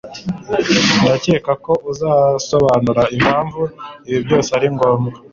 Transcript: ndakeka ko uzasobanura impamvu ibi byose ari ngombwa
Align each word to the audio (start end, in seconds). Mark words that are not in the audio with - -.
ndakeka 1.01 1.51
ko 1.65 1.71
uzasobanura 1.91 3.03
impamvu 3.17 3.61
ibi 4.09 4.19
byose 4.25 4.49
ari 4.57 4.67
ngombwa 4.75 5.13